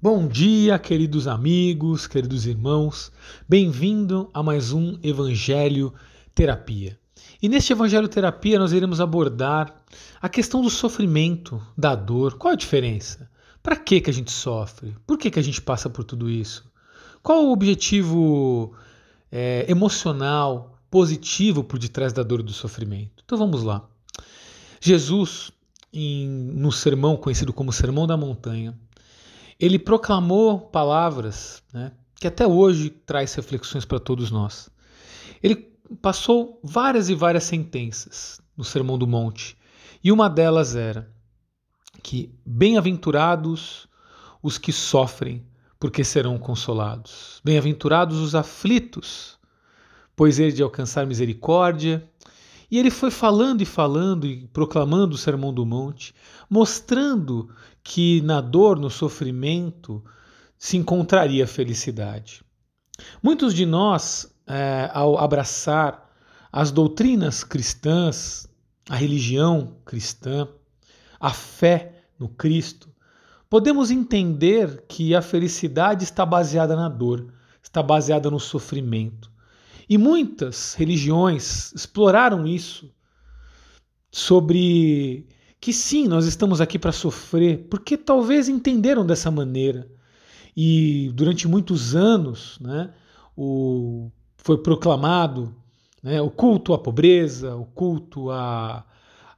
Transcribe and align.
Bom 0.00 0.28
dia, 0.28 0.78
queridos 0.78 1.26
amigos, 1.26 2.06
queridos 2.06 2.44
irmãos. 2.44 3.10
Bem-vindo 3.48 4.28
a 4.34 4.42
mais 4.42 4.70
um 4.70 4.98
Evangelho 5.02 5.90
Terapia. 6.34 6.98
E 7.40 7.48
neste 7.48 7.72
Evangelho 7.72 8.06
Terapia 8.06 8.58
nós 8.58 8.72
iremos 8.72 9.00
abordar 9.00 9.74
a 10.20 10.28
questão 10.28 10.60
do 10.60 10.68
sofrimento, 10.68 11.66
da 11.78 11.94
dor. 11.94 12.34
Qual 12.34 12.52
a 12.52 12.56
diferença? 12.56 13.30
Para 13.62 13.74
que 13.74 14.02
que 14.02 14.10
a 14.10 14.12
gente 14.12 14.30
sofre? 14.30 14.94
Por 15.06 15.16
que 15.16 15.30
que 15.30 15.38
a 15.38 15.42
gente 15.42 15.62
passa 15.62 15.88
por 15.88 16.04
tudo 16.04 16.28
isso? 16.28 16.70
Qual 17.22 17.46
o 17.46 17.52
objetivo 17.52 18.74
é, 19.32 19.64
emocional, 19.66 20.78
positivo 20.90 21.64
por 21.64 21.78
detrás 21.78 22.12
da 22.12 22.22
dor 22.22 22.40
e 22.40 22.42
do 22.42 22.52
sofrimento? 22.52 23.22
Então 23.24 23.38
vamos 23.38 23.62
lá. 23.62 23.88
Jesus, 24.78 25.50
em, 25.90 26.28
no 26.28 26.70
sermão 26.70 27.16
conhecido 27.16 27.50
como 27.50 27.72
Sermão 27.72 28.06
da 28.06 28.16
Montanha, 28.16 28.78
ele 29.58 29.78
proclamou 29.78 30.60
palavras 30.60 31.62
né, 31.72 31.92
que 32.20 32.26
até 32.26 32.46
hoje 32.46 32.90
traz 32.90 33.34
reflexões 33.34 33.84
para 33.84 33.98
todos 33.98 34.30
nós. 34.30 34.68
Ele 35.42 35.56
passou 36.00 36.60
várias 36.62 37.08
e 37.08 37.14
várias 37.14 37.44
sentenças 37.44 38.40
no 38.56 38.64
Sermão 38.64 38.98
do 38.98 39.06
Monte, 39.06 39.56
e 40.02 40.12
uma 40.12 40.28
delas 40.28 40.74
era 40.76 41.10
que 42.02 42.32
bem-aventurados 42.44 43.88
os 44.42 44.58
que 44.58 44.72
sofrem, 44.72 45.44
porque 45.78 46.04
serão 46.04 46.38
consolados. 46.38 47.40
Bem-aventurados 47.44 48.18
os 48.18 48.34
aflitos, 48.34 49.38
pois 50.14 50.38
ele 50.38 50.52
de 50.52 50.62
alcançar 50.62 51.06
misericórdia. 51.06 52.08
E 52.70 52.78
ele 52.78 52.90
foi 52.90 53.10
falando 53.10 53.62
e 53.62 53.66
falando 53.66 54.26
e 54.26 54.48
proclamando 54.48 55.14
o 55.14 55.18
Sermão 55.18 55.52
do 55.52 55.64
Monte, 55.64 56.14
mostrando 56.50 57.48
que 57.82 58.20
na 58.22 58.40
dor, 58.40 58.78
no 58.78 58.90
sofrimento, 58.90 60.02
se 60.58 60.76
encontraria 60.76 61.44
a 61.44 61.48
felicidade. 61.48 62.42
Muitos 63.22 63.54
de 63.54 63.64
nós, 63.66 64.34
é, 64.46 64.90
ao 64.92 65.18
abraçar 65.18 66.10
as 66.50 66.70
doutrinas 66.70 67.44
cristãs, 67.44 68.48
a 68.88 68.96
religião 68.96 69.76
cristã, 69.84 70.48
a 71.20 71.30
fé 71.30 72.04
no 72.18 72.28
Cristo, 72.28 72.88
podemos 73.48 73.90
entender 73.90 74.84
que 74.88 75.14
a 75.14 75.22
felicidade 75.22 76.04
está 76.04 76.24
baseada 76.24 76.74
na 76.74 76.88
dor, 76.88 77.32
está 77.62 77.82
baseada 77.82 78.30
no 78.30 78.40
sofrimento. 78.40 79.30
E 79.88 79.96
muitas 79.96 80.74
religiões 80.74 81.72
exploraram 81.72 82.46
isso 82.46 82.92
sobre 84.10 85.26
que 85.60 85.72
sim, 85.72 86.06
nós 86.06 86.26
estamos 86.26 86.60
aqui 86.60 86.78
para 86.78 86.92
sofrer, 86.92 87.66
porque 87.68 87.96
talvez 87.96 88.48
entenderam 88.48 89.04
dessa 89.04 89.30
maneira. 89.30 89.88
E 90.56 91.10
durante 91.14 91.46
muitos 91.46 91.94
anos 91.94 92.58
né, 92.60 92.92
o, 93.36 94.10
foi 94.36 94.58
proclamado 94.58 95.54
né, 96.02 96.20
o 96.20 96.30
culto 96.30 96.72
à 96.72 96.78
pobreza, 96.78 97.56
o 97.56 97.66
culto 97.66 98.30
a, 98.30 98.84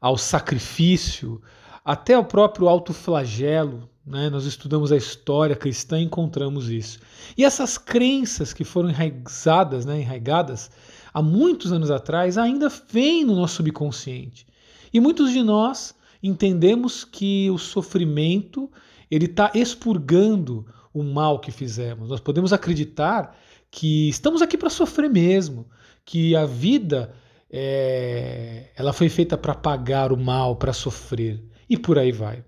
ao 0.00 0.16
sacrifício, 0.16 1.40
até 1.84 2.16
o 2.16 2.24
próprio 2.24 2.68
autoflagelo. 2.68 3.88
Né, 4.08 4.30
nós 4.30 4.46
estudamos 4.46 4.90
a 4.90 4.96
história 4.96 5.54
cristã 5.54 6.00
e 6.00 6.04
encontramos 6.04 6.70
isso. 6.70 6.98
E 7.36 7.44
essas 7.44 7.76
crenças 7.76 8.54
que 8.54 8.64
foram 8.64 8.88
enraizadas, 8.88 9.84
né, 9.84 10.00
enraigadas 10.00 10.70
há 11.12 11.20
muitos 11.20 11.72
anos 11.72 11.90
atrás, 11.90 12.38
ainda 12.38 12.72
vêm 12.90 13.22
no 13.22 13.36
nosso 13.36 13.56
subconsciente. 13.56 14.46
E 14.90 14.98
muitos 14.98 15.30
de 15.30 15.42
nós 15.42 15.94
entendemos 16.22 17.04
que 17.04 17.50
o 17.50 17.58
sofrimento 17.58 18.70
ele 19.10 19.26
está 19.26 19.52
expurgando 19.54 20.66
o 20.92 21.02
mal 21.02 21.38
que 21.38 21.50
fizemos. 21.50 22.08
Nós 22.08 22.20
podemos 22.20 22.50
acreditar 22.50 23.36
que 23.70 24.08
estamos 24.08 24.40
aqui 24.40 24.56
para 24.56 24.70
sofrer 24.70 25.10
mesmo, 25.10 25.66
que 26.02 26.34
a 26.34 26.46
vida 26.46 27.12
é, 27.50 28.70
ela 28.74 28.94
foi 28.94 29.10
feita 29.10 29.36
para 29.36 29.54
pagar 29.54 30.12
o 30.12 30.16
mal, 30.16 30.56
para 30.56 30.72
sofrer 30.72 31.44
e 31.68 31.76
por 31.76 31.98
aí 31.98 32.10
vai. 32.10 32.42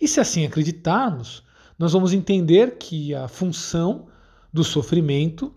E 0.00 0.08
se 0.08 0.20
assim 0.20 0.44
acreditarmos, 0.44 1.42
nós 1.78 1.92
vamos 1.92 2.12
entender 2.12 2.76
que 2.78 3.14
a 3.14 3.28
função 3.28 4.06
do 4.52 4.62
sofrimento 4.62 5.54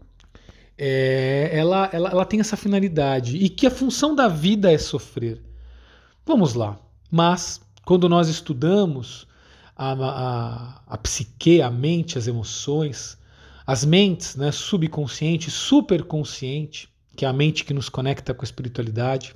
é, 0.78 1.50
ela, 1.54 1.90
ela, 1.92 2.10
ela 2.10 2.26
tem 2.26 2.40
essa 2.40 2.58
finalidade 2.58 3.38
e 3.38 3.50
que 3.50 3.66
a 3.66 3.72
função 3.72 4.16
da 4.16 4.28
vida 4.28 4.72
é 4.72 4.78
sofrer. 4.78 5.42
Vamos 6.26 6.54
lá. 6.54 6.80
Mas, 7.10 7.62
quando 7.86 8.10
nós 8.10 8.28
estudamos 8.28 9.28
a, 9.76 9.94
a, 9.94 10.82
a 10.88 10.98
psique, 10.98 11.62
a 11.62 11.70
mente, 11.70 12.18
as 12.18 12.28
emoções, 12.28 13.18
as 13.66 13.86
mentes, 13.86 14.36
né, 14.36 14.52
subconsciente, 14.52 15.50
superconsciente, 15.52 16.90
que 17.16 17.26
é 17.26 17.28
a 17.28 17.34
mente 17.34 17.64
que 17.64 17.74
nos 17.74 17.90
conecta 17.90 18.34
com 18.34 18.42
a 18.42 18.46
espiritualidade, 18.46 19.36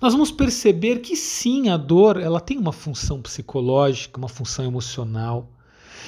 nós 0.00 0.12
vamos 0.12 0.30
perceber 0.30 1.00
que 1.00 1.16
sim, 1.16 1.68
a 1.68 1.76
dor 1.76 2.20
ela 2.20 2.40
tem 2.40 2.58
uma 2.58 2.72
função 2.72 3.20
psicológica, 3.22 4.18
uma 4.18 4.28
função 4.28 4.64
emocional, 4.64 5.50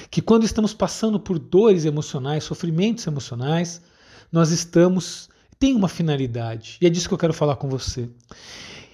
que 0.09 0.21
quando 0.21 0.43
estamos 0.43 0.73
passando 0.73 1.19
por 1.19 1.39
dores 1.39 1.85
emocionais, 1.85 2.43
sofrimentos 2.43 3.05
emocionais, 3.05 3.81
nós 4.31 4.51
estamos 4.51 5.29
tem 5.59 5.75
uma 5.75 5.89
finalidade. 5.89 6.77
E 6.81 6.87
é 6.87 6.89
disso 6.89 7.07
que 7.09 7.13
eu 7.13 7.17
quero 7.17 7.33
falar 7.33 7.57
com 7.57 7.67
você. 7.67 8.09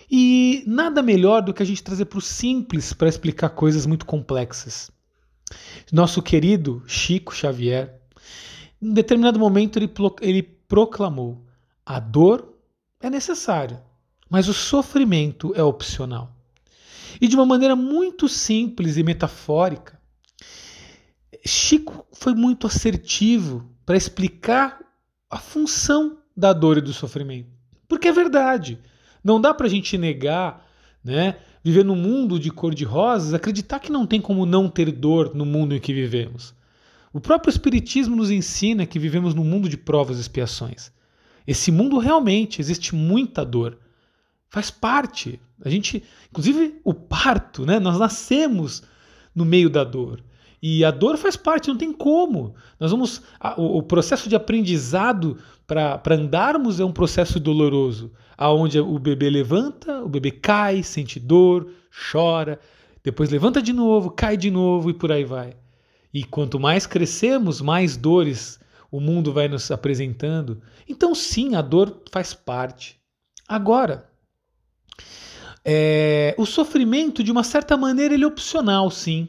E 0.09 0.63
nada 0.65 1.01
melhor 1.01 1.43
do 1.43 1.53
que 1.53 1.61
a 1.61 1.65
gente 1.65 1.83
trazer 1.83 2.05
para 2.05 2.17
o 2.17 2.21
simples 2.21 2.91
para 2.91 3.07
explicar 3.07 3.49
coisas 3.49 3.85
muito 3.85 4.05
complexas. 4.05 4.89
Nosso 5.91 6.21
querido 6.23 6.83
Chico 6.87 7.33
Xavier, 7.35 8.01
em 8.81 8.93
determinado 8.93 9.39
momento, 9.39 9.77
ele, 9.77 9.91
ele 10.21 10.41
proclamou: 10.41 11.45
a 11.85 11.99
dor 11.99 12.53
é 12.99 13.09
necessária, 13.09 13.83
mas 14.29 14.47
o 14.47 14.53
sofrimento 14.53 15.53
é 15.55 15.63
opcional. 15.63 16.35
E 17.19 17.27
de 17.27 17.35
uma 17.35 17.45
maneira 17.45 17.75
muito 17.75 18.27
simples 18.27 18.97
e 18.97 19.03
metafórica, 19.03 19.99
Chico 21.45 22.05
foi 22.11 22.33
muito 22.33 22.65
assertivo 22.65 23.69
para 23.85 23.95
explicar 23.95 24.79
a 25.29 25.37
função 25.37 26.17
da 26.35 26.51
dor 26.51 26.77
e 26.77 26.81
do 26.81 26.91
sofrimento. 26.91 27.49
Porque 27.87 28.07
é 28.07 28.11
verdade. 28.11 28.79
Não 29.23 29.39
dá 29.39 29.53
para 29.53 29.67
a 29.67 29.69
gente 29.69 29.97
negar, 29.97 30.65
né? 31.03 31.37
Viver 31.63 31.83
num 31.83 31.95
mundo 31.95 32.39
de 32.39 32.51
cor 32.51 32.73
de 32.73 32.83
rosas, 32.83 33.33
acreditar 33.33 33.79
que 33.79 33.91
não 33.91 34.05
tem 34.05 34.19
como 34.19 34.45
não 34.45 34.69
ter 34.69 34.91
dor 34.91 35.33
no 35.35 35.45
mundo 35.45 35.75
em 35.75 35.79
que 35.79 35.93
vivemos. 35.93 36.53
O 37.13 37.19
próprio 37.19 37.49
Espiritismo 37.49 38.15
nos 38.15 38.29
ensina 38.29 38.85
que 38.85 38.99
vivemos 38.99 39.33
num 39.33 39.43
mundo 39.43 39.69
de 39.69 39.77
provas 39.77 40.17
e 40.17 40.21
expiações. 40.21 40.91
Esse 41.47 41.71
mundo 41.71 41.97
realmente 41.97 42.59
existe 42.59 42.93
muita 42.93 43.45
dor. 43.45 43.79
Faz 44.49 44.69
parte. 44.71 45.39
A 45.63 45.69
gente, 45.69 46.03
inclusive 46.29 46.79
o 46.83 46.93
parto, 46.93 47.65
né? 47.65 47.79
Nós 47.79 47.97
nascemos 47.97 48.83
no 49.33 49.45
meio 49.45 49.69
da 49.69 49.83
dor. 49.83 50.23
E 50.61 50.83
a 50.83 50.91
dor 50.91 51.17
faz 51.17 51.35
parte, 51.35 51.67
não 51.67 51.77
tem 51.77 51.93
como. 51.93 52.55
Nós 52.79 52.91
vamos. 52.91 53.21
A, 53.39 53.59
o, 53.59 53.77
o, 53.77 53.83
processo 53.83 54.27
de 54.27 54.35
aprendizado 54.35 55.37
para 55.67 56.01
andarmos 56.15 56.79
é 56.79 56.85
um 56.85 56.91
processo 56.91 57.39
doloroso, 57.39 58.11
aonde 58.37 58.79
o 58.79 58.97
bebê 58.97 59.29
levanta, 59.29 60.01
o 60.01 60.09
bebê 60.09 60.31
cai, 60.31 60.81
sente 60.83 61.19
dor, 61.19 61.71
chora, 62.11 62.59
depois 63.03 63.29
levanta 63.29 63.61
de 63.61 63.71
novo, 63.73 64.09
cai 64.09 64.35
de 64.35 64.49
novo 64.49 64.89
e 64.89 64.93
por 64.93 65.11
aí 65.11 65.23
vai. 65.23 65.53
E 66.13 66.23
quanto 66.23 66.59
mais 66.59 66.87
crescemos, 66.87 67.61
mais 67.61 67.95
dores 67.95 68.59
o 68.89 68.99
mundo 68.99 69.33
vai 69.33 69.47
nos 69.47 69.69
apresentando. 69.69 70.61
Então, 70.87 71.13
sim, 71.13 71.53
a 71.53 71.61
dor 71.61 72.01
faz 72.11 72.33
parte. 72.33 72.97
Agora, 73.47 74.09
é, 75.63 76.35
o 76.37 76.45
sofrimento, 76.45 77.23
de 77.23 77.31
uma 77.31 77.43
certa 77.43 77.75
maneira, 77.75 78.13
ele 78.13 78.23
é 78.23 78.27
opcional, 78.27 78.91
sim. 78.91 79.27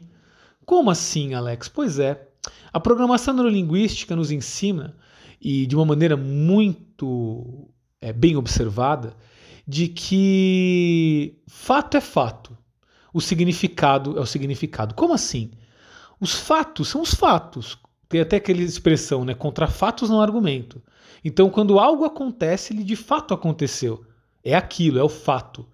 Como 0.65 0.89
assim, 0.89 1.33
Alex? 1.33 1.67
Pois 1.67 1.97
é. 1.97 2.27
A 2.71 2.79
programação 2.79 3.33
neurolinguística 3.33 4.15
nos 4.15 4.29
ensina, 4.29 4.95
e 5.41 5.65
de 5.65 5.75
uma 5.75 5.85
maneira 5.85 6.15
muito 6.15 7.69
é, 7.99 8.13
bem 8.13 8.35
observada, 8.35 9.15
de 9.67 9.87
que 9.87 11.39
fato 11.47 11.97
é 11.97 12.01
fato, 12.01 12.57
o 13.13 13.19
significado 13.19 14.17
é 14.17 14.21
o 14.21 14.25
significado. 14.25 14.93
Como 14.93 15.13
assim? 15.13 15.51
Os 16.19 16.33
fatos 16.33 16.89
são 16.89 17.01
os 17.01 17.13
fatos. 17.13 17.77
Tem 18.07 18.21
até 18.21 18.37
aquela 18.37 18.61
expressão, 18.61 19.25
né? 19.25 19.33
Contra 19.33 19.67
fatos 19.67 20.09
não 20.09 20.21
argumento. 20.21 20.81
Então, 21.23 21.49
quando 21.49 21.79
algo 21.79 22.05
acontece, 22.05 22.73
ele 22.73 22.83
de 22.83 22.95
fato 22.95 23.33
aconteceu. 23.33 24.05
É 24.47 24.55
aquilo, 24.55 24.97
é 24.97 25.03
o 25.03 25.09
fato. 25.09 25.65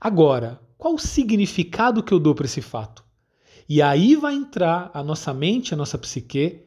Agora, 0.00 0.60
qual 0.76 0.94
o 0.94 0.98
significado 0.98 2.02
que 2.02 2.12
eu 2.12 2.18
dou 2.18 2.34
para 2.34 2.46
esse 2.46 2.60
fato? 2.60 3.04
E 3.68 3.80
aí 3.80 4.16
vai 4.16 4.34
entrar 4.34 4.90
a 4.92 5.04
nossa 5.04 5.32
mente, 5.32 5.72
a 5.72 5.76
nossa 5.76 5.96
psique, 5.96 6.62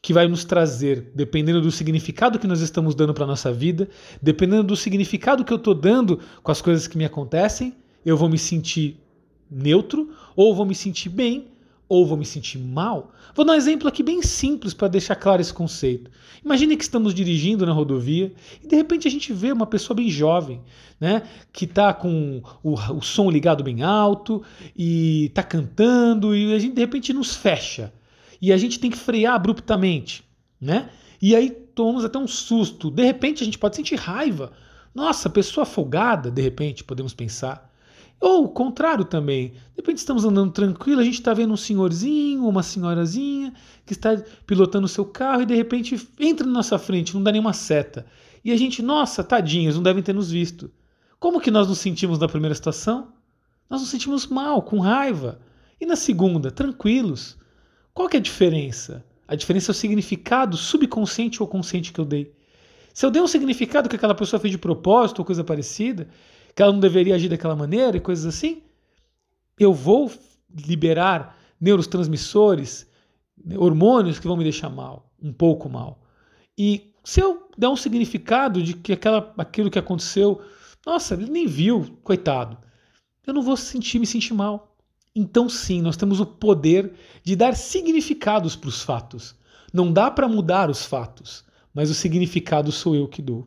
que 0.00 0.12
vai 0.12 0.28
nos 0.28 0.44
trazer, 0.44 1.10
dependendo 1.16 1.60
do 1.60 1.72
significado 1.72 2.38
que 2.38 2.46
nós 2.46 2.60
estamos 2.60 2.94
dando 2.94 3.12
para 3.12 3.24
a 3.24 3.26
nossa 3.26 3.52
vida, 3.52 3.88
dependendo 4.22 4.62
do 4.62 4.76
significado 4.76 5.44
que 5.44 5.52
eu 5.52 5.56
estou 5.56 5.74
dando 5.74 6.20
com 6.44 6.52
as 6.52 6.62
coisas 6.62 6.86
que 6.86 6.96
me 6.96 7.04
acontecem, 7.04 7.74
eu 8.04 8.16
vou 8.16 8.28
me 8.28 8.38
sentir 8.38 9.00
neutro, 9.50 10.14
ou 10.36 10.54
vou 10.54 10.64
me 10.64 10.76
sentir 10.76 11.08
bem, 11.08 11.48
ou 11.88 12.06
vou 12.06 12.16
me 12.16 12.24
sentir 12.24 12.58
mal? 12.58 13.12
Vou 13.34 13.44
dar 13.44 13.52
um 13.52 13.56
exemplo 13.56 13.88
aqui 13.88 14.02
bem 14.02 14.22
simples 14.22 14.74
para 14.74 14.88
deixar 14.88 15.14
claro 15.16 15.40
esse 15.40 15.52
conceito. 15.52 16.10
Imagine 16.44 16.76
que 16.76 16.84
estamos 16.84 17.14
dirigindo 17.14 17.66
na 17.66 17.72
rodovia 17.72 18.32
e 18.62 18.66
de 18.66 18.76
repente 18.76 19.06
a 19.06 19.10
gente 19.10 19.32
vê 19.32 19.52
uma 19.52 19.66
pessoa 19.66 19.96
bem 19.96 20.08
jovem, 20.08 20.60
né, 21.00 21.22
que 21.52 21.64
está 21.64 21.92
com 21.92 22.42
o, 22.62 22.74
o, 22.74 23.02
som 23.02 23.30
ligado 23.30 23.62
bem 23.62 23.82
alto 23.82 24.42
e 24.74 25.26
está 25.26 25.42
cantando 25.42 26.34
e 26.34 26.54
a 26.54 26.58
gente 26.58 26.74
de 26.74 26.80
repente 26.80 27.12
nos 27.12 27.34
fecha 27.36 27.92
e 28.40 28.52
a 28.52 28.56
gente 28.56 28.78
tem 28.78 28.90
que 28.90 28.98
frear 28.98 29.34
abruptamente, 29.34 30.24
né? 30.60 30.90
E 31.20 31.34
aí 31.34 31.50
tomamos 31.50 32.04
até 32.04 32.18
um 32.18 32.26
susto. 32.26 32.90
De 32.90 33.02
repente 33.02 33.42
a 33.42 33.44
gente 33.46 33.58
pode 33.58 33.76
sentir 33.76 33.96
raiva. 33.96 34.52
Nossa, 34.94 35.28
pessoa 35.28 35.64
folgada, 35.64 36.30
de 36.30 36.42
repente 36.42 36.84
podemos 36.84 37.14
pensar. 37.14 37.65
Ou 38.20 38.44
o 38.44 38.48
contrário 38.48 39.04
também. 39.04 39.50
De 39.50 39.76
repente 39.76 39.98
estamos 39.98 40.24
andando 40.24 40.52
tranquilo, 40.52 41.00
a 41.00 41.04
gente 41.04 41.14
está 41.14 41.34
vendo 41.34 41.52
um 41.52 41.56
senhorzinho, 41.56 42.46
uma 42.46 42.62
senhorazinha 42.62 43.52
que 43.84 43.92
está 43.92 44.16
pilotando 44.46 44.86
o 44.86 44.88
seu 44.88 45.04
carro 45.04 45.42
e 45.42 45.46
de 45.46 45.54
repente 45.54 46.08
entra 46.18 46.46
na 46.46 46.52
nossa 46.52 46.78
frente, 46.78 47.14
não 47.14 47.22
dá 47.22 47.30
nenhuma 47.30 47.52
seta. 47.52 48.06
E 48.44 48.52
a 48.52 48.56
gente, 48.56 48.80
nossa, 48.80 49.22
tadinhos, 49.22 49.74
não 49.74 49.82
devem 49.82 50.02
ter 50.02 50.14
nos 50.14 50.30
visto. 50.30 50.70
Como 51.18 51.40
que 51.40 51.50
nós 51.50 51.68
nos 51.68 51.78
sentimos 51.78 52.18
na 52.18 52.28
primeira 52.28 52.54
situação? 52.54 53.12
Nós 53.68 53.80
nos 53.80 53.90
sentimos 53.90 54.26
mal, 54.26 54.62
com 54.62 54.78
raiva. 54.78 55.40
E 55.80 55.84
na 55.84 55.96
segunda, 55.96 56.50
tranquilos. 56.50 57.36
Qual 57.92 58.08
que 58.08 58.16
é 58.16 58.20
a 58.20 58.22
diferença? 58.22 59.04
A 59.26 59.34
diferença 59.34 59.70
é 59.70 59.72
o 59.72 59.74
significado 59.74 60.56
subconsciente 60.56 61.42
ou 61.42 61.48
consciente 61.48 61.92
que 61.92 62.00
eu 62.00 62.04
dei. 62.04 62.32
Se 62.94 63.04
eu 63.04 63.10
dei 63.10 63.20
um 63.20 63.26
significado 63.26 63.88
que 63.88 63.96
aquela 63.96 64.14
pessoa 64.14 64.40
fez 64.40 64.52
de 64.52 64.58
propósito 64.58 65.18
ou 65.18 65.24
coisa 65.24 65.42
parecida, 65.42 66.08
que 66.56 66.62
ela 66.62 66.72
não 66.72 66.80
deveria 66.80 67.14
agir 67.14 67.28
daquela 67.28 67.54
maneira 67.54 67.98
e 67.98 68.00
coisas 68.00 68.24
assim, 68.24 68.62
eu 69.60 69.74
vou 69.74 70.10
liberar 70.66 71.38
neurotransmissores, 71.60 72.90
hormônios 73.58 74.18
que 74.18 74.26
vão 74.26 74.38
me 74.38 74.42
deixar 74.42 74.70
mal, 74.70 75.12
um 75.22 75.34
pouco 75.34 75.68
mal. 75.68 76.02
E 76.56 76.94
se 77.04 77.20
eu 77.20 77.46
der 77.58 77.68
um 77.68 77.76
significado 77.76 78.62
de 78.62 78.72
que 78.72 78.94
aquela, 78.94 79.34
aquilo 79.36 79.70
que 79.70 79.78
aconteceu, 79.78 80.40
nossa, 80.84 81.12
ele 81.12 81.30
nem 81.30 81.46
viu, 81.46 81.98
coitado, 82.02 82.56
eu 83.26 83.34
não 83.34 83.42
vou 83.42 83.56
sentir, 83.56 83.98
me 83.98 84.06
sentir 84.06 84.32
mal. 84.32 84.74
Então, 85.14 85.50
sim, 85.50 85.82
nós 85.82 85.96
temos 85.96 86.20
o 86.20 86.26
poder 86.26 86.94
de 87.22 87.36
dar 87.36 87.54
significados 87.54 88.56
para 88.56 88.68
os 88.68 88.82
fatos. 88.82 89.36
Não 89.74 89.92
dá 89.92 90.10
para 90.10 90.26
mudar 90.26 90.70
os 90.70 90.86
fatos, 90.86 91.44
mas 91.74 91.90
o 91.90 91.94
significado 91.94 92.72
sou 92.72 92.96
eu 92.96 93.06
que 93.06 93.20
dou. 93.20 93.46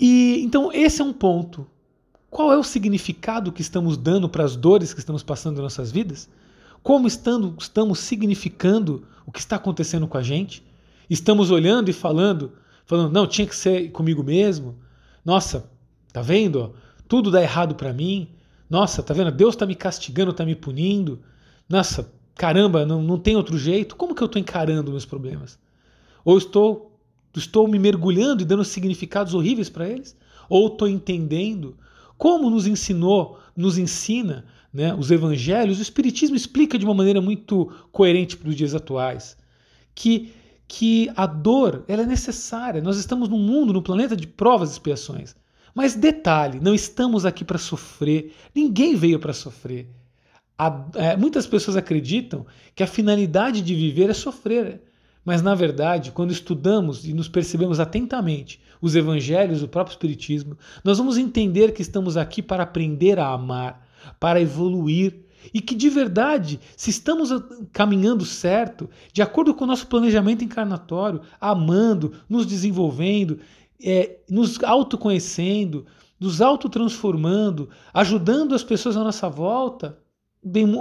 E 0.00 0.42
então 0.42 0.72
esse 0.72 1.02
é 1.02 1.04
um 1.04 1.12
ponto. 1.12 1.66
Qual 2.30 2.50
é 2.50 2.56
o 2.56 2.64
significado 2.64 3.52
que 3.52 3.60
estamos 3.60 3.98
dando 3.98 4.28
para 4.28 4.44
as 4.44 4.56
dores 4.56 4.94
que 4.94 5.00
estamos 5.00 5.22
passando 5.22 5.58
em 5.58 5.62
nossas 5.62 5.92
vidas? 5.92 6.28
Como 6.82 7.06
estando, 7.06 7.54
estamos 7.58 7.98
significando 7.98 9.06
o 9.26 9.32
que 9.32 9.40
está 9.40 9.56
acontecendo 9.56 10.08
com 10.08 10.16
a 10.16 10.22
gente? 10.22 10.64
Estamos 11.10 11.50
olhando 11.50 11.90
e 11.90 11.92
falando, 11.92 12.52
falando, 12.86 13.12
não, 13.12 13.26
tinha 13.26 13.46
que 13.46 13.54
ser 13.54 13.90
comigo 13.90 14.22
mesmo. 14.22 14.78
Nossa, 15.22 15.68
tá 16.12 16.22
vendo? 16.22 16.72
Tudo 17.06 17.30
dá 17.30 17.42
errado 17.42 17.74
para 17.74 17.92
mim. 17.92 18.28
Nossa, 18.70 19.02
tá 19.02 19.12
vendo? 19.12 19.30
Deus 19.30 19.54
está 19.54 19.66
me 19.66 19.74
castigando, 19.74 20.30
está 20.30 20.46
me 20.46 20.54
punindo. 20.54 21.20
Nossa, 21.68 22.10
caramba, 22.36 22.86
não, 22.86 23.02
não 23.02 23.18
tem 23.18 23.36
outro 23.36 23.58
jeito. 23.58 23.96
Como 23.96 24.14
que 24.14 24.22
eu 24.22 24.26
estou 24.26 24.40
encarando 24.40 24.92
meus 24.92 25.04
problemas? 25.04 25.58
Ou 26.24 26.38
estou 26.38 26.89
Estou 27.38 27.68
me 27.68 27.78
mergulhando 27.78 28.42
e 28.42 28.44
dando 28.44 28.64
significados 28.64 29.34
horríveis 29.34 29.68
para 29.68 29.88
eles? 29.88 30.16
Ou 30.48 30.66
estou 30.66 30.88
entendendo 30.88 31.76
como 32.18 32.50
nos 32.50 32.66
ensinou, 32.66 33.38
nos 33.56 33.78
ensina 33.78 34.44
né, 34.72 34.94
os 34.94 35.10
evangelhos? 35.10 35.78
O 35.78 35.82
Espiritismo 35.82 36.36
explica 36.36 36.78
de 36.78 36.84
uma 36.84 36.94
maneira 36.94 37.20
muito 37.20 37.72
coerente 37.90 38.36
para 38.36 38.48
os 38.48 38.56
dias 38.56 38.74
atuais 38.74 39.38
que, 39.94 40.32
que 40.66 41.10
a 41.16 41.26
dor 41.26 41.84
ela 41.88 42.02
é 42.02 42.06
necessária. 42.06 42.82
Nós 42.82 42.98
estamos 42.98 43.28
num 43.28 43.38
mundo, 43.38 43.72
num 43.72 43.82
planeta 43.82 44.16
de 44.16 44.26
provas 44.26 44.70
e 44.70 44.72
expiações. 44.72 45.34
Mas 45.74 45.94
detalhe, 45.94 46.60
não 46.60 46.74
estamos 46.74 47.24
aqui 47.24 47.44
para 47.44 47.58
sofrer. 47.58 48.34
Ninguém 48.54 48.96
veio 48.96 49.18
para 49.18 49.32
sofrer. 49.32 49.88
é, 50.94 51.16
muitas 51.16 51.46
pessoas 51.46 51.76
acreditam 51.76 52.44
que 52.74 52.82
a 52.82 52.86
finalidade 52.86 53.60
de 53.60 53.74
viver 53.74 54.10
é 54.10 54.14
sofrer. 54.14 54.82
Mas, 55.24 55.42
na 55.42 55.54
verdade, 55.54 56.12
quando 56.12 56.32
estudamos 56.32 57.06
e 57.06 57.12
nos 57.12 57.28
percebemos 57.28 57.78
atentamente 57.78 58.60
os 58.80 58.96
evangelhos 58.96 59.60
do 59.60 59.68
próprio 59.68 59.92
Espiritismo, 59.92 60.56
nós 60.82 60.98
vamos 60.98 61.18
entender 61.18 61.72
que 61.72 61.82
estamos 61.82 62.16
aqui 62.16 62.42
para 62.42 62.62
aprender 62.62 63.18
a 63.18 63.28
amar, 63.28 63.86
para 64.18 64.40
evoluir. 64.40 65.26
E 65.54 65.60
que 65.60 65.74
de 65.74 65.88
verdade, 65.88 66.60
se 66.76 66.90
estamos 66.90 67.30
caminhando 67.72 68.26
certo, 68.26 68.90
de 69.10 69.22
acordo 69.22 69.54
com 69.54 69.64
o 69.64 69.66
nosso 69.66 69.86
planejamento 69.86 70.44
encarnatório, 70.44 71.22
amando, 71.40 72.12
nos 72.28 72.44
desenvolvendo, 72.44 73.38
é, 73.82 74.18
nos 74.28 74.62
autoconhecendo, 74.62 75.86
nos 76.18 76.42
autotransformando, 76.42 77.70
ajudando 77.94 78.54
as 78.54 78.62
pessoas 78.62 78.96
à 78.96 79.02
nossa 79.02 79.28
volta, 79.30 79.98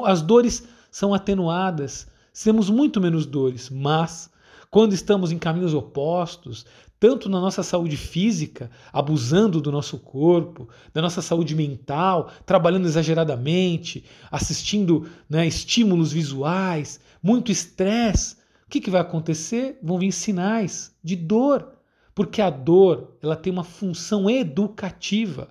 as 0.05 0.21
dores 0.21 0.67
são 0.91 1.13
atenuadas, 1.13 2.07
temos 2.43 2.69
muito 2.69 2.99
menos 3.01 3.25
dores, 3.25 3.69
mas 3.69 4.29
quando 4.69 4.93
estamos 4.93 5.31
em 5.31 5.37
caminhos 5.37 5.73
opostos, 5.73 6.65
tanto 6.99 7.29
na 7.29 7.39
nossa 7.39 7.63
saúde 7.63 7.95
física, 7.95 8.69
abusando 8.91 9.61
do 9.61 9.71
nosso 9.71 9.97
corpo, 9.97 10.67
da 10.93 11.01
nossa 11.01 11.21
saúde 11.21 11.55
mental, 11.55 12.29
trabalhando 12.45 12.85
exageradamente, 12.85 14.03
assistindo 14.29 15.09
né, 15.29 15.47
estímulos 15.47 16.11
visuais, 16.11 16.99
muito 17.23 17.51
estresse, 17.51 18.35
o 18.67 18.69
que, 18.69 18.81
que 18.81 18.91
vai 18.91 19.01
acontecer? 19.01 19.79
Vão 19.81 19.97
vir 19.97 20.11
sinais 20.11 20.93
de 21.03 21.15
dor, 21.15 21.73
porque 22.13 22.41
a 22.41 22.49
dor 22.49 23.17
ela 23.21 23.35
tem 23.35 23.51
uma 23.51 23.63
função 23.63 24.29
educativa. 24.29 25.47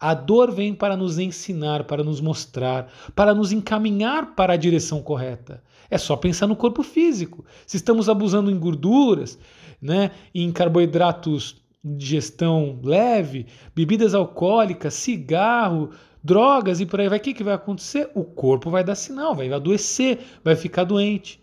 A 0.00 0.14
dor 0.14 0.52
vem 0.52 0.74
para 0.74 0.96
nos 0.96 1.18
ensinar, 1.18 1.84
para 1.84 2.04
nos 2.04 2.20
mostrar, 2.20 2.92
para 3.16 3.34
nos 3.34 3.50
encaminhar 3.50 4.34
para 4.36 4.52
a 4.52 4.56
direção 4.56 5.02
correta. 5.02 5.62
É 5.90 5.98
só 5.98 6.16
pensar 6.16 6.46
no 6.46 6.54
corpo 6.54 6.82
físico. 6.82 7.44
Se 7.66 7.76
estamos 7.76 8.08
abusando 8.08 8.50
em 8.50 8.58
gorduras, 8.58 9.38
né, 9.82 10.12
em 10.34 10.52
carboidratos 10.52 11.56
de 11.82 12.06
gestão 12.06 12.78
leve, 12.82 13.46
bebidas 13.74 14.14
alcoólicas, 14.14 14.94
cigarro, 14.94 15.90
drogas 16.22 16.80
e 16.80 16.86
por 16.86 17.00
aí 17.00 17.08
vai, 17.08 17.18
o 17.18 17.20
que, 17.20 17.34
que 17.34 17.44
vai 17.44 17.54
acontecer? 17.54 18.10
O 18.14 18.22
corpo 18.22 18.70
vai 18.70 18.84
dar 18.84 18.94
sinal, 18.94 19.34
vai 19.34 19.52
adoecer, 19.52 20.18
vai 20.44 20.54
ficar 20.54 20.84
doente. 20.84 21.40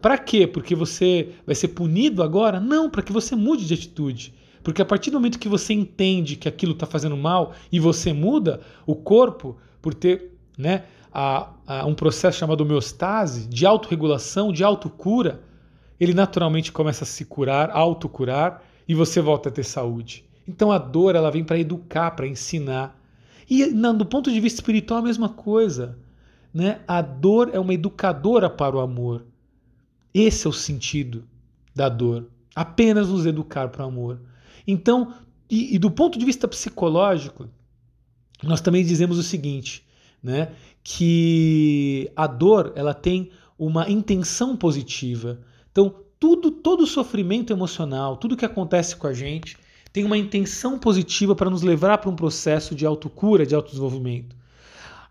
Para 0.00 0.18
quê? 0.18 0.46
Porque 0.46 0.74
você 0.74 1.30
vai 1.44 1.54
ser 1.54 1.68
punido 1.68 2.22
agora? 2.22 2.60
Não, 2.60 2.88
para 2.90 3.02
que 3.02 3.12
você 3.12 3.34
mude 3.34 3.66
de 3.66 3.74
atitude. 3.74 4.34
Porque 4.66 4.82
a 4.82 4.84
partir 4.84 5.12
do 5.12 5.18
momento 5.18 5.38
que 5.38 5.48
você 5.48 5.72
entende 5.72 6.34
que 6.34 6.48
aquilo 6.48 6.72
está 6.72 6.86
fazendo 6.86 7.16
mal 7.16 7.52
e 7.70 7.78
você 7.78 8.12
muda, 8.12 8.60
o 8.84 8.96
corpo, 8.96 9.56
por 9.80 9.94
ter 9.94 10.32
né, 10.58 10.82
a, 11.14 11.50
a 11.64 11.86
um 11.86 11.94
processo 11.94 12.40
chamado 12.40 12.62
homeostase, 12.62 13.46
de 13.46 13.64
autorregulação, 13.64 14.52
de 14.52 14.64
autocura, 14.64 15.40
ele 16.00 16.12
naturalmente 16.12 16.72
começa 16.72 17.04
a 17.04 17.06
se 17.06 17.24
curar, 17.24 17.70
autocurar, 17.70 18.60
e 18.88 18.92
você 18.92 19.20
volta 19.20 19.50
a 19.50 19.52
ter 19.52 19.62
saúde. 19.62 20.24
Então 20.48 20.72
a 20.72 20.78
dor 20.78 21.14
ela 21.14 21.30
vem 21.30 21.44
para 21.44 21.60
educar, 21.60 22.10
para 22.10 22.26
ensinar. 22.26 23.00
E 23.48 23.66
não, 23.66 23.96
do 23.96 24.04
ponto 24.04 24.32
de 24.32 24.40
vista 24.40 24.60
espiritual, 24.60 24.98
a 24.98 25.04
mesma 25.04 25.28
coisa. 25.28 25.96
Né? 26.52 26.80
A 26.88 27.00
dor 27.00 27.50
é 27.52 27.60
uma 27.60 27.72
educadora 27.72 28.50
para 28.50 28.74
o 28.74 28.80
amor. 28.80 29.26
Esse 30.12 30.48
é 30.48 30.50
o 30.50 30.52
sentido 30.52 31.22
da 31.72 31.88
dor. 31.88 32.26
Apenas 32.52 33.10
nos 33.10 33.26
educar 33.26 33.68
para 33.68 33.84
o 33.84 33.88
amor. 33.88 34.18
Então, 34.66 35.14
e, 35.48 35.74
e 35.74 35.78
do 35.78 35.90
ponto 35.90 36.18
de 36.18 36.24
vista 36.24 36.48
psicológico, 36.48 37.48
nós 38.42 38.60
também 38.60 38.84
dizemos 38.84 39.18
o 39.18 39.22
seguinte, 39.22 39.86
né? 40.22 40.52
Que 40.82 42.10
a 42.14 42.26
dor 42.26 42.72
ela 42.74 42.94
tem 42.94 43.30
uma 43.58 43.88
intenção 43.90 44.56
positiva. 44.56 45.40
Então, 45.70 45.94
tudo, 46.18 46.50
todo 46.50 46.86
sofrimento 46.86 47.52
emocional, 47.52 48.16
tudo 48.16 48.36
que 48.36 48.44
acontece 48.44 48.96
com 48.96 49.06
a 49.06 49.12
gente, 49.12 49.56
tem 49.92 50.04
uma 50.04 50.18
intenção 50.18 50.78
positiva 50.78 51.34
para 51.34 51.48
nos 51.48 51.62
levar 51.62 51.98
para 51.98 52.10
um 52.10 52.16
processo 52.16 52.74
de 52.74 52.84
autocura, 52.84 53.46
de 53.46 53.54
autodesenvolvimento. 53.54 54.36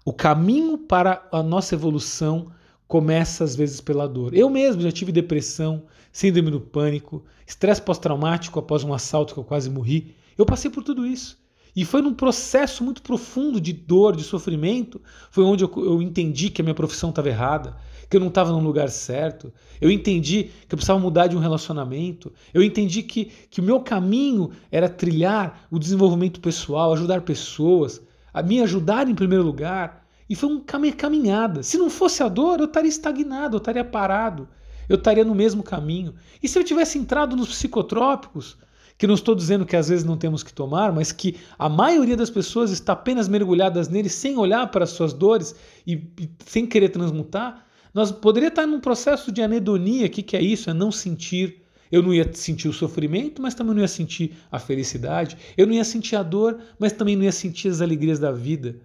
O 0.04 0.14
caminho 0.14 0.78
para 0.78 1.28
a 1.32 1.42
nossa 1.42 1.74
evolução 1.74 2.52
começa 2.88 3.44
às 3.44 3.56
vezes 3.56 3.82
pela 3.82 4.08
dor. 4.08 4.34
Eu 4.34 4.50
mesmo 4.50 4.82
já 4.82 4.92
tive 4.92 5.12
depressão, 5.12 5.84
síndrome 6.12 6.52
do 6.52 6.62
pânico, 6.62 7.24
estresse 7.46 7.82
pós-traumático 7.82 8.60
após 8.60 8.84
um 8.84 8.94
assalto 8.94 9.34
que 9.34 9.40
eu 9.40 9.44
quase 9.44 9.70
morri. 9.70 10.16
Eu 10.38 10.46
passei 10.46 10.70
por 10.70 10.84
tudo 10.84 11.06
isso. 11.06 11.44
E 11.76 11.84
foi 11.84 12.02
num 12.02 12.14
processo 12.14 12.84
muito 12.86 13.02
profundo 13.02 13.60
de 13.60 13.74
dor, 13.74 14.16
de 14.16 14.24
sofrimento, 14.24 15.02
foi 15.30 15.44
onde 15.44 15.66
eu, 15.66 15.72
eu 15.76 16.02
entendi 16.02 16.50
que 16.50 16.62
a 16.62 16.64
minha 16.64 16.74
profissão 16.74 17.10
estava 17.10 17.28
errada, 17.28 17.76
que 18.10 18.16
eu 18.16 18.22
não 18.22 18.30
estava 18.30 18.52
no 18.52 18.60
lugar 18.60 18.90
certo. 18.90 19.52
Eu 19.82 19.92
entendi 19.92 20.52
que 20.68 20.74
eu 20.74 20.78
precisava 20.78 21.00
mudar 21.00 21.28
de 21.28 21.36
um 21.36 21.40
relacionamento. 21.40 22.32
Eu 22.54 22.64
entendi 22.64 23.04
que, 23.04 23.26
que 23.50 23.60
o 23.60 23.64
meu 23.64 23.82
caminho 23.82 24.52
era 24.72 24.88
trilhar 24.88 25.68
o 25.70 25.78
desenvolvimento 25.78 26.40
pessoal, 26.40 26.94
ajudar 26.94 27.22
pessoas, 27.22 28.02
a 28.34 28.42
me 28.42 28.62
ajudar 28.62 29.10
em 29.10 29.16
primeiro 29.16 29.44
lugar. 29.44 30.05
E 30.30 30.36
foi 30.36 30.50
uma 30.50 30.92
caminhada. 30.92 31.62
Se 31.62 31.78
não 31.78 31.90
fosse 31.90 32.24
a 32.24 32.28
dor, 32.28 32.60
eu 32.60 32.66
estaria 32.66 32.90
estagnado, 32.90 33.56
eu 33.56 33.60
estaria 33.60 33.84
parado, 33.84 34.48
eu 34.90 34.96
estaria 34.96 35.24
no 35.24 35.36
mesmo 35.36 35.62
caminho. 35.62 36.16
E 36.42 36.48
se 36.48 36.58
eu 36.58 36.64
tivesse 36.64 36.98
entrado 36.98 37.36
nos 37.36 37.50
psicotrópicos, 37.50 38.58
que 38.98 39.06
não 39.06 39.14
estou 39.14 39.36
dizendo 39.36 39.66
que 39.66 39.76
às 39.76 39.90
vezes 39.90 40.06
não 40.06 40.18
temos 40.18 40.42
que 40.42 40.54
tomar, 40.54 40.92
mas 40.92 41.12
que 41.12 41.36
a 41.60 41.68
maioria 41.68 42.16
das 42.16 42.30
pessoas 42.30 42.72
está 42.72 42.94
apenas 42.94 43.28
mergulhadas 43.28 43.90
neles 43.90 44.14
sem 44.14 44.38
olhar 44.38 44.68
para 44.68 44.86
as 44.86 44.92
suas 44.92 45.14
dores 45.14 45.54
e, 45.86 45.94
e 46.20 46.30
sem 46.46 46.66
querer 46.66 46.90
transmutar, 46.90 47.66
nós 47.94 48.12
poderia 48.12 48.50
estar 48.50 48.66
num 48.66 48.80
processo 48.80 49.32
de 49.32 49.42
anedonia, 49.42 50.08
o 50.08 50.10
que, 50.10 50.22
que 50.22 50.36
é 50.36 50.42
isso? 50.42 50.70
É 50.70 50.74
não 50.74 50.92
sentir. 50.92 51.62
Eu 51.92 52.02
não 52.02 52.14
ia 52.14 52.30
sentir 52.34 52.68
o 52.68 52.74
sofrimento, 52.74 53.42
mas 53.42 53.54
também 53.54 53.74
não 53.74 53.82
ia 53.82 53.88
sentir 53.88 54.36
a 54.52 54.60
felicidade. 54.60 55.38
Eu 55.56 55.68
não 55.68 55.74
ia 55.74 55.84
sentir 55.84 56.16
a 56.16 56.24
dor, 56.24 56.60
mas 56.80 56.92
também 56.92 57.16
não 57.16 57.24
ia 57.24 57.32
sentir 57.32 57.70
as 57.70 57.80
alegrias 57.80 58.20
da 58.20 58.32
vida. 58.32 58.78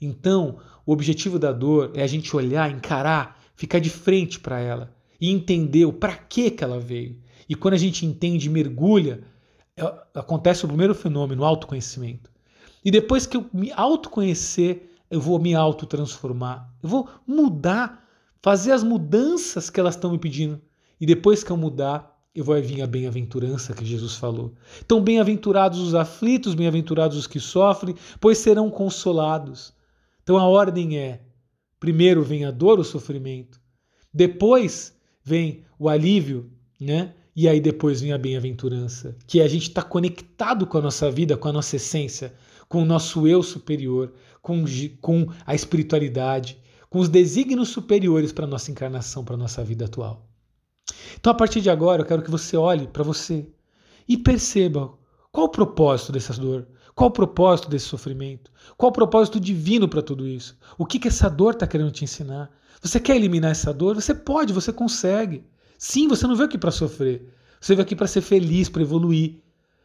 Então, 0.00 0.58
o 0.88 0.92
objetivo 0.92 1.38
da 1.38 1.52
dor 1.52 1.90
é 1.92 2.02
a 2.02 2.06
gente 2.06 2.34
olhar, 2.34 2.70
encarar, 2.70 3.38
ficar 3.54 3.78
de 3.78 3.90
frente 3.90 4.40
para 4.40 4.58
ela 4.58 4.90
e 5.20 5.30
entender 5.30 5.84
o 5.84 5.92
para 5.92 6.16
que 6.16 6.50
que 6.50 6.64
ela 6.64 6.80
veio. 6.80 7.18
E 7.46 7.54
quando 7.54 7.74
a 7.74 7.78
gente 7.78 8.06
entende, 8.06 8.48
mergulha, 8.48 9.20
é, 9.76 9.82
acontece 10.14 10.64
o 10.64 10.68
primeiro 10.68 10.94
fenômeno, 10.94 11.42
o 11.42 11.44
autoconhecimento. 11.44 12.30
E 12.82 12.90
depois 12.90 13.26
que 13.26 13.36
eu 13.36 13.44
me 13.52 13.70
autoconhecer, 13.72 14.88
eu 15.10 15.20
vou 15.20 15.38
me 15.38 15.54
autotransformar. 15.54 16.72
Eu 16.82 16.88
vou 16.88 17.06
mudar, 17.26 18.08
fazer 18.40 18.72
as 18.72 18.82
mudanças 18.82 19.68
que 19.68 19.78
elas 19.78 19.94
estão 19.94 20.12
me 20.12 20.18
pedindo. 20.18 20.58
E 20.98 21.04
depois 21.04 21.44
que 21.44 21.52
eu 21.52 21.56
mudar, 21.58 22.18
eu 22.34 22.42
vou 22.42 22.58
vir 22.62 22.80
a 22.80 22.86
bem-aventurança 22.86 23.74
que 23.74 23.84
Jesus 23.84 24.14
falou. 24.14 24.54
Então, 24.82 25.02
bem-aventurados 25.02 25.80
os 25.80 25.94
aflitos, 25.94 26.54
bem-aventurados 26.54 27.18
os 27.18 27.26
que 27.26 27.38
sofrem, 27.38 27.94
pois 28.18 28.38
serão 28.38 28.70
consolados. 28.70 29.76
Então 30.28 30.36
a 30.36 30.46
ordem 30.46 30.98
é: 30.98 31.22
primeiro 31.80 32.22
vem 32.22 32.44
a 32.44 32.50
dor, 32.50 32.78
o 32.78 32.84
sofrimento, 32.84 33.58
depois 34.12 34.94
vem 35.24 35.64
o 35.78 35.88
alívio, 35.88 36.52
né? 36.78 37.14
E 37.34 37.48
aí 37.48 37.58
depois 37.58 38.02
vem 38.02 38.12
a 38.12 38.18
bem-aventurança, 38.18 39.16
que 39.26 39.40
é 39.40 39.44
a 39.44 39.48
gente 39.48 39.70
está 39.70 39.80
conectado 39.80 40.66
com 40.66 40.76
a 40.76 40.82
nossa 40.82 41.10
vida, 41.10 41.34
com 41.34 41.48
a 41.48 41.52
nossa 41.52 41.76
essência, 41.76 42.34
com 42.68 42.82
o 42.82 42.84
nosso 42.84 43.26
eu 43.26 43.42
superior, 43.42 44.12
com, 44.42 44.66
com 45.00 45.32
a 45.46 45.54
espiritualidade, 45.54 46.58
com 46.90 46.98
os 46.98 47.08
desígnios 47.08 47.70
superiores 47.70 48.30
para 48.30 48.44
a 48.44 48.48
nossa 48.48 48.70
encarnação, 48.70 49.24
para 49.24 49.34
a 49.34 49.38
nossa 49.38 49.64
vida 49.64 49.86
atual. 49.86 50.28
Então, 51.18 51.32
a 51.32 51.34
partir 51.34 51.62
de 51.62 51.70
agora, 51.70 52.02
eu 52.02 52.06
quero 52.06 52.22
que 52.22 52.30
você 52.30 52.54
olhe 52.54 52.86
para 52.86 53.02
você 53.02 53.48
e 54.06 54.14
perceba 54.14 54.92
qual 55.32 55.46
o 55.46 55.50
propósito 55.50 56.12
dessa 56.12 56.34
dor, 56.34 56.68
qual 56.98 57.10
o 57.10 57.12
propósito 57.12 57.70
desse 57.70 57.86
sofrimento, 57.86 58.50
qual 58.76 58.90
o 58.90 58.92
propósito 58.92 59.38
divino 59.38 59.86
para 59.86 60.02
tudo 60.02 60.26
isso, 60.26 60.58
o 60.76 60.84
que, 60.84 60.98
que 60.98 61.06
essa 61.06 61.30
dor 61.30 61.52
está 61.52 61.64
querendo 61.64 61.92
te 61.92 62.02
ensinar. 62.02 62.50
Você 62.82 62.98
quer 62.98 63.14
eliminar 63.14 63.52
essa 63.52 63.72
dor? 63.72 63.94
Você 63.94 64.12
pode, 64.12 64.52
você 64.52 64.72
consegue. 64.72 65.44
Sim, 65.78 66.08
você 66.08 66.26
não 66.26 66.34
veio 66.34 66.48
aqui 66.48 66.58
para 66.58 66.72
sofrer, 66.72 67.32
você 67.60 67.76
veio 67.76 67.84
aqui 67.84 67.94
para 67.94 68.08
ser 68.08 68.20
feliz, 68.20 68.68
para 68.68 68.82
evoluir. 68.82 69.36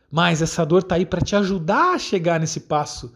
Mas 0.10 0.42
essa 0.42 0.66
dor 0.66 0.82
está 0.82 0.96
aí 0.96 1.06
para 1.06 1.22
te 1.22 1.36
ajudar 1.36 1.94
a 1.94 2.00
chegar 2.00 2.40
nesse 2.40 2.62
passo 2.62 3.14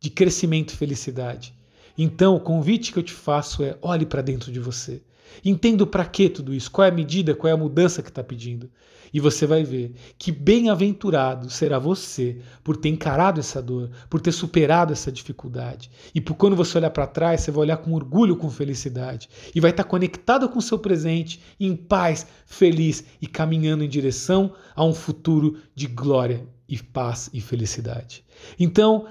de 0.00 0.10
crescimento 0.10 0.74
e 0.74 0.76
felicidade. 0.76 1.54
Então, 1.96 2.34
o 2.34 2.40
convite 2.40 2.92
que 2.92 2.98
eu 2.98 3.02
te 3.04 3.12
faço 3.12 3.62
é: 3.62 3.78
olhe 3.80 4.04
para 4.04 4.22
dentro 4.22 4.50
de 4.50 4.58
você. 4.58 5.00
Entendo 5.44 5.86
para 5.86 6.04
que 6.04 6.28
tudo 6.28 6.54
isso, 6.54 6.70
qual 6.70 6.86
é 6.86 6.90
a 6.90 6.94
medida, 6.94 7.34
qual 7.34 7.50
é 7.50 7.54
a 7.54 7.56
mudança 7.56 8.02
que 8.02 8.08
está 8.08 8.22
pedindo. 8.22 8.70
E 9.12 9.20
você 9.20 9.46
vai 9.46 9.62
ver 9.62 9.94
que 10.18 10.32
bem-aventurado 10.32 11.48
será 11.48 11.78
você 11.78 12.38
por 12.62 12.76
ter 12.76 12.88
encarado 12.88 13.40
essa 13.40 13.62
dor, 13.62 13.90
por 14.10 14.20
ter 14.20 14.32
superado 14.32 14.92
essa 14.92 15.10
dificuldade. 15.12 15.90
E 16.14 16.20
por 16.20 16.34
quando 16.34 16.56
você 16.56 16.76
olhar 16.78 16.90
para 16.90 17.06
trás, 17.06 17.40
você 17.40 17.50
vai 17.50 17.62
olhar 17.62 17.76
com 17.78 17.92
orgulho, 17.92 18.36
com 18.36 18.50
felicidade. 18.50 19.28
E 19.54 19.60
vai 19.60 19.70
estar 19.70 19.84
tá 19.84 19.88
conectado 19.88 20.48
com 20.48 20.58
o 20.58 20.62
seu 20.62 20.78
presente, 20.78 21.40
em 21.58 21.74
paz, 21.74 22.26
feliz 22.44 23.04
e 23.20 23.26
caminhando 23.26 23.84
em 23.84 23.88
direção 23.88 24.52
a 24.74 24.84
um 24.84 24.92
futuro 24.92 25.56
de 25.74 25.86
glória 25.86 26.46
e 26.68 26.82
paz 26.82 27.30
e 27.32 27.40
felicidade. 27.40 28.24
Então, 28.58 29.06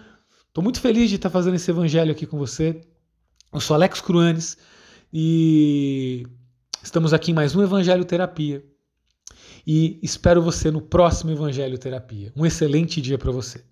estou 0.47 0.63
muito 0.63 0.81
feliz 0.81 1.09
de 1.09 1.15
estar 1.15 1.29
tá 1.29 1.33
fazendo 1.33 1.55
esse 1.55 1.71
evangelho 1.71 2.11
aqui 2.11 2.25
com 2.25 2.37
você. 2.37 2.81
Eu 3.53 3.59
sou 3.61 3.73
Alex 3.73 4.01
Cruanes 4.01 4.57
e 5.17 6.27
estamos 6.83 7.13
aqui 7.13 7.31
em 7.31 7.33
mais 7.33 7.55
um 7.55 7.63
Evangelho 7.63 8.03
Terapia. 8.03 8.61
E 9.65 9.97
espero 10.03 10.41
você 10.41 10.69
no 10.69 10.81
próximo 10.81 11.31
Evangelho 11.31 11.77
Terapia. 11.77 12.33
Um 12.35 12.45
excelente 12.45 12.99
dia 12.99 13.17
para 13.17 13.31
você. 13.31 13.63